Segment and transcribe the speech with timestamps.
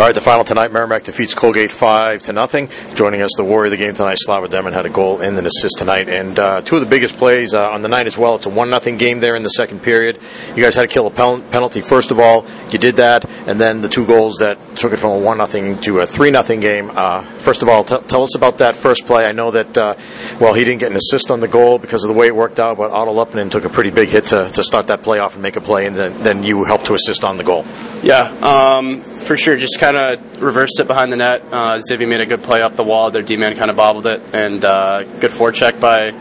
[0.00, 2.70] All right, the final tonight, Merrimack defeats Colgate five to nothing.
[2.94, 5.44] Joining us, the warrior of the game tonight, Slava Demin had a goal and an
[5.44, 8.36] assist tonight, and uh, two of the biggest plays uh, on the night as well.
[8.36, 10.18] It's a one nothing game there in the second period.
[10.56, 12.46] You guys had to kill a pen- penalty first of all.
[12.70, 15.78] You did that, and then the two goals that took it from a one nothing
[15.80, 16.90] to a three nothing game.
[16.94, 19.26] Uh, first of all, t- tell us about that first play.
[19.26, 19.94] I know that uh,
[20.40, 22.60] well, he didn't get an assist on the goal because of the way it worked
[22.60, 25.34] out, but Otto Luppinen took a pretty big hit to, to start that play off
[25.34, 27.64] and make a play, and then, then you helped to assist on the goal.
[28.02, 29.56] Yeah, um, for sure.
[29.56, 31.42] Just kind of reversed it behind the net.
[31.50, 33.10] Uh, Zivy made a good play up the wall.
[33.10, 36.12] Their D man kind of bobbled it, and uh, good forecheck by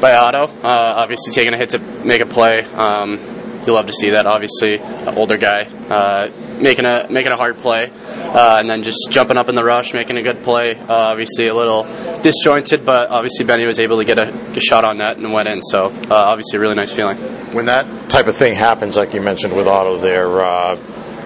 [0.00, 0.44] by Otto.
[0.62, 2.62] Uh, obviously, taking a hit to make a play.
[2.62, 3.18] Um,
[3.66, 4.26] you love to see that.
[4.26, 9.36] Obviously, older guy uh, making a making a hard play, uh, and then just jumping
[9.36, 10.76] up in the rush, making a good play.
[10.76, 11.84] Uh, obviously, a little
[12.22, 15.48] disjointed, but obviously Benny was able to get a, a shot on net and went
[15.48, 15.62] in.
[15.62, 17.16] So, uh, obviously, a really nice feeling.
[17.52, 20.44] When that type of thing happens, like you mentioned with Otto, there.
[20.44, 20.78] Uh,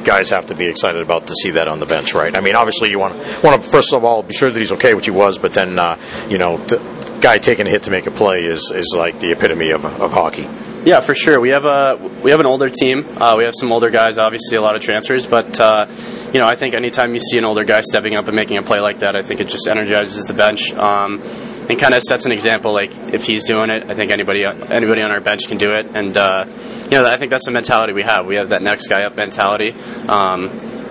[0.05, 2.35] guys have to be excited about to see that on the bench, right?
[2.35, 4.73] I mean, obviously you want to want to first of all be sure that he's
[4.73, 6.79] okay, which he was, but then uh, you know, the
[7.21, 10.13] guy taking a hit to make a play is is like the epitome of, of
[10.13, 10.49] hockey.
[10.85, 11.39] Yeah, for sure.
[11.41, 13.05] We have a we have an older team.
[13.21, 15.87] Uh, we have some older guys, obviously a lot of transfers, but uh,
[16.33, 18.63] you know I think anytime you see an older guy stepping up and making a
[18.63, 20.73] play like that, I think it just energizes the bench.
[20.73, 21.21] Um,
[21.69, 22.73] and kind of sets an example.
[22.73, 25.87] Like if he's doing it, I think anybody anybody on our bench can do it.
[25.95, 26.47] And uh,
[26.85, 28.27] you know, I think that's the mentality we have.
[28.27, 29.75] We have that next guy up mentality.
[30.09, 30.49] Um,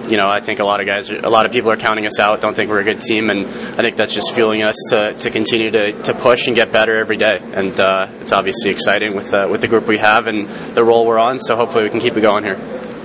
[0.10, 2.20] you know, I think a lot of guys, a lot of people are counting us
[2.20, 2.42] out.
[2.42, 5.32] Don't think we're a good team, and I think that's just fueling us to, to
[5.32, 7.40] continue to, to push and get better every day.
[7.54, 11.06] And uh, it's obviously exciting with uh, with the group we have and the roll
[11.06, 11.40] we're on.
[11.40, 12.60] So hopefully we can keep it going here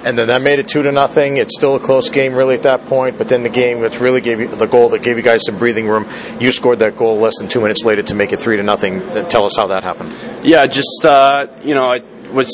[0.05, 1.38] and then that made it two to nothing.
[1.38, 3.16] It's still a close game, really, at that point.
[3.16, 5.58] But then the game that's really gave you the goal that gave you guys some
[5.58, 6.06] breathing room.
[6.39, 9.00] You scored that goal less than two minutes later to make it three to nothing.
[9.28, 10.12] Tell us how that happened.
[10.44, 12.02] Yeah, just uh, you know, I
[12.33, 12.50] was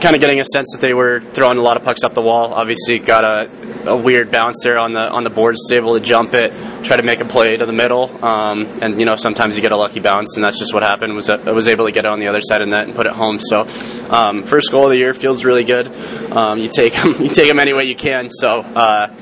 [0.00, 2.22] kind of getting a sense that they were throwing a lot of pucks up the
[2.22, 2.52] wall.
[2.52, 3.50] Obviously, got a,
[3.86, 5.56] a weird bounce there on the on the boards.
[5.56, 6.52] Was able to jump it,
[6.84, 9.72] try to make a play to the middle, um, and you know sometimes you get
[9.72, 11.14] a lucky bounce, and that's just what happened.
[11.14, 13.06] Was I was able to get it on the other side of net and put
[13.06, 13.38] it home.
[13.40, 13.68] So,
[14.10, 15.88] um, first goal of the year feels really good.
[16.32, 18.30] Um, you take them, you take them any way you can.
[18.30, 19.14] So, uh,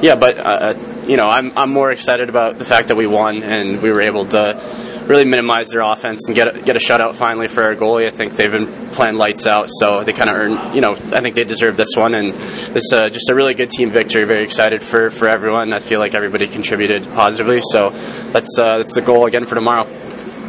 [0.00, 0.74] yeah, but uh,
[1.06, 4.02] you know I'm I'm more excited about the fact that we won and we were
[4.02, 4.60] able to
[5.06, 8.06] really minimize their offense and get a, get a shutout finally for our goalie.
[8.06, 10.74] I think they've been playing lights out, so they kind of earned.
[10.74, 13.70] You know, I think they deserve this one, and this uh, just a really good
[13.70, 14.24] team victory.
[14.24, 15.72] Very excited for for everyone.
[15.72, 17.90] I feel like everybody contributed positively, so
[18.32, 19.88] that's uh, that's the goal again for tomorrow.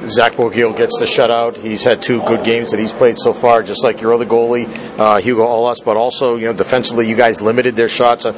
[0.07, 1.57] Zach Borgiel gets the shutout.
[1.57, 4.67] He's had two good games that he's played so far, just like your other goalie,
[4.99, 5.83] uh, Hugo Ollas.
[5.83, 8.25] But also, you know, defensively, you guys limited their shots.
[8.25, 8.31] I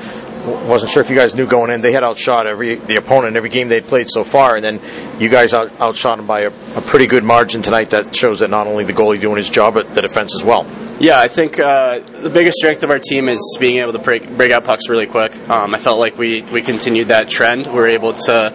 [0.48, 1.82] wasn't sure if you guys knew going in.
[1.82, 4.82] They had outshot every the opponent every game they'd played so far, and then
[5.20, 7.92] you guys out, outshot them by a, a pretty good margin tonight.
[7.92, 10.66] That shows that not only the goalie doing his job, but the defense as well.
[11.00, 14.28] Yeah, I think uh, the biggest strength of our team is being able to break
[14.36, 15.36] break out pucks really quick.
[15.50, 17.68] Um, I felt like we we continued that trend.
[17.68, 18.54] We were able to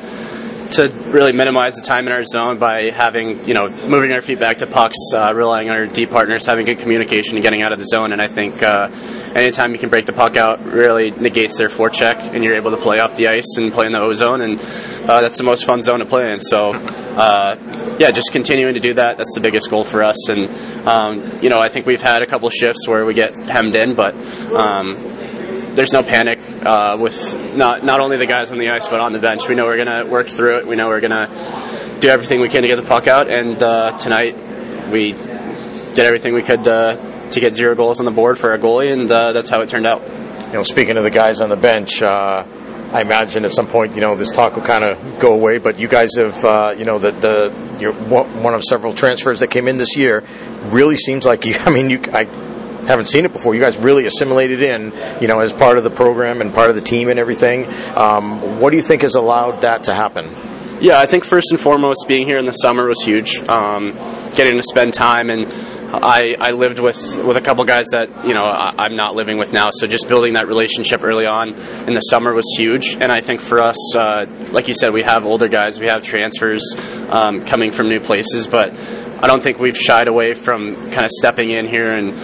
[0.73, 4.39] to really minimize the time in our zone by having, you know, moving our feet
[4.39, 7.73] back to pucks, uh, relying on our deep partners, having good communication, and getting out
[7.73, 8.13] of the zone.
[8.13, 8.89] And I think uh,
[9.35, 12.77] anytime you can break the puck out, really negates their forecheck, and you're able to
[12.77, 14.61] play up the ice and play in the O zone, and
[15.09, 16.41] uh, that's the most fun zone to play in.
[16.41, 19.19] So, uh, yeah, just continuing to do that.
[19.19, 20.29] That's the biggest goal for us.
[20.29, 20.49] And
[20.89, 23.95] um, you know, I think we've had a couple shifts where we get hemmed in,
[23.95, 24.15] but.
[24.53, 24.97] Um,
[25.75, 29.13] there's no panic uh, with not not only the guys on the ice but on
[29.13, 29.49] the bench.
[29.49, 30.67] We know we're gonna work through it.
[30.67, 31.29] We know we're gonna
[32.01, 33.29] do everything we can to get the puck out.
[33.29, 34.37] And uh, tonight
[34.91, 38.59] we did everything we could uh, to get zero goals on the board for our
[38.59, 40.03] goalie, and uh, that's how it turned out.
[40.47, 42.03] You know, speaking of the guys on the bench.
[42.03, 42.45] Uh,
[42.93, 45.57] I imagine at some point, you know, this talk will kind of go away.
[45.57, 49.49] But you guys have, uh, you know, the the you're one of several transfers that
[49.49, 50.23] came in this year.
[50.67, 51.55] Really seems like you.
[51.67, 52.03] I mean, you.
[52.13, 52.25] I
[52.87, 53.55] haven't seen it before.
[53.55, 56.77] You guys really assimilated in, you know, as part of the program and part of
[56.77, 57.67] the team and everything.
[57.97, 60.29] Um, what do you think has allowed that to happen?
[60.81, 63.39] Yeah, I think first and foremost, being here in the summer was huge.
[63.49, 63.93] Um,
[64.35, 65.47] getting to spend time and
[65.93, 69.37] I, I lived with, with a couple guys that you know I, am not living
[69.37, 69.69] with now.
[69.73, 72.95] So just building that relationship early on in the summer was huge.
[72.95, 76.03] And I think for us, uh, like you said, we have older guys, we have
[76.03, 76.63] transfers
[77.11, 78.73] um, coming from new places, but
[79.23, 82.15] I don't think we've shied away from kind of stepping in here and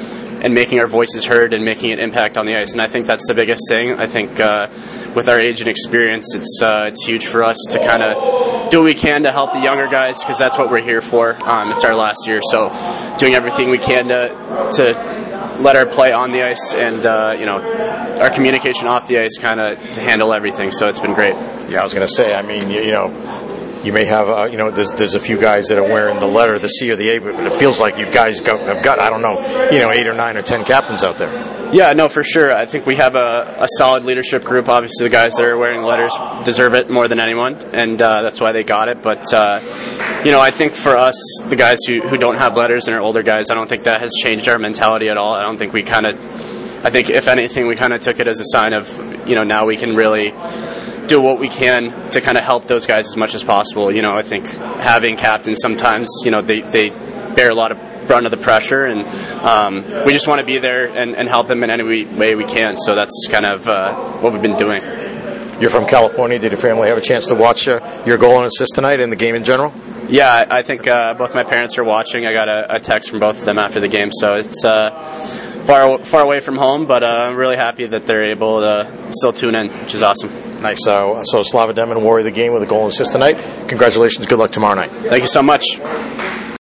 [0.43, 2.73] and making our voices heard and making an impact on the ice.
[2.73, 3.99] And I think that's the biggest thing.
[3.99, 4.69] I think uh,
[5.14, 8.79] with our age and experience, it's uh, it's huge for us to kind of do
[8.79, 11.35] what we can to help the younger guys because that's what we're here for.
[11.49, 12.69] Um, it's our last year, so
[13.19, 14.29] doing everything we can to
[14.76, 17.58] to let our play on the ice and uh, you know
[18.20, 20.70] our communication off the ice kind of to handle everything.
[20.73, 21.34] So it's been great.
[21.69, 22.34] Yeah, I was going to say.
[22.34, 23.48] I mean, you, you know
[23.85, 26.27] you may have, uh, you know, there's, there's a few guys that are wearing the
[26.27, 28.99] letter, the C or the A, but it feels like you guys go, have got,
[28.99, 29.41] I don't know,
[29.71, 31.31] you know, eight or nine or ten captains out there.
[31.73, 32.53] Yeah, no, for sure.
[32.53, 34.69] I think we have a, a solid leadership group.
[34.69, 36.15] Obviously, the guys that are wearing letters
[36.45, 39.03] deserve it more than anyone, and uh, that's why they got it.
[39.03, 39.61] But uh,
[40.25, 41.15] you know, I think for us,
[41.47, 44.01] the guys who, who don't have letters and are older guys, I don't think that
[44.01, 45.35] has changed our mentality at all.
[45.35, 48.27] I don't think we kind of, I think if anything, we kind of took it
[48.27, 50.31] as a sign of, you know, now we can really
[51.08, 53.90] do what we can to kind of help those guys as much as possible.
[53.90, 56.90] You know, I think having captains sometimes, you know, they, they
[57.34, 59.06] bear a lot of brunt of the pressure, and
[59.44, 62.44] um, we just want to be there and, and, help them in any way we
[62.44, 62.76] can.
[62.76, 64.82] So that's kind of uh, what we've been doing.
[65.60, 66.38] You're from California.
[66.38, 69.12] Did your family have a chance to watch uh, your goal and assist tonight and
[69.12, 69.75] the game in general?
[70.08, 72.26] Yeah, I think uh, both my parents are watching.
[72.26, 74.90] I got a, a, text from both of them after the game, so it's uh,
[75.66, 79.34] far far away from home, but uh, I'm really happy that they're able to still
[79.34, 80.48] tune in, which is awesome.
[80.60, 80.78] Nice.
[80.84, 83.38] So, so Slava Demin Warrior the game with a goal and assist tonight.
[83.69, 84.26] Congratulations.
[84.26, 84.90] Good luck tomorrow night.
[84.90, 85.64] Thank you so much.